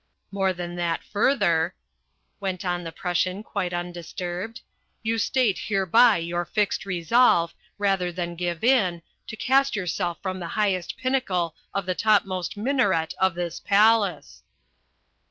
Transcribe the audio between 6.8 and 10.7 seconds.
resolve, rather than give in, to cast yourself from the